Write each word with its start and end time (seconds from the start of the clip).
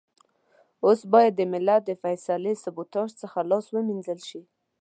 اوس 0.85 0.99
بايد 1.11 1.33
د 1.37 1.41
ملت 1.53 1.81
د 1.85 1.91
فيصلې 2.03 2.53
سبوتاژ 2.63 3.09
څخه 3.21 3.39
لاس 3.49 3.65
و 3.71 3.77
مينځل 3.89 4.19
شي. 4.29 4.41